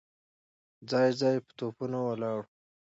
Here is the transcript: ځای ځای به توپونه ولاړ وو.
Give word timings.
ځای 0.89 1.07
ځای 1.21 1.35
به 1.43 1.51
توپونه 1.57 1.97
ولاړ 2.03 2.37
وو. 2.39 2.45